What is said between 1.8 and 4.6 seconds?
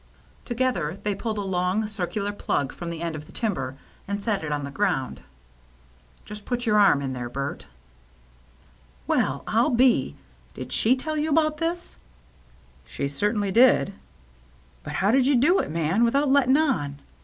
circular plug fi om the end of the timber, and set it